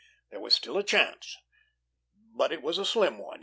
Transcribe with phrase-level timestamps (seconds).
[0.31, 1.37] There was still a chance.
[2.35, 3.39] But it was a slim one.